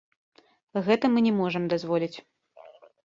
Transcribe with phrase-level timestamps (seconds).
[0.87, 2.13] Гэта мы не можам дазволіць.